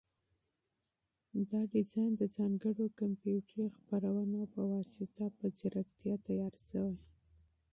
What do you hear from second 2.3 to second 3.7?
ځانګړو کمپیوټري